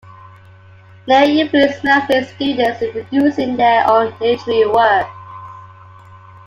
[1.05, 5.11] Liang influenced many of his students in producing their own literary works.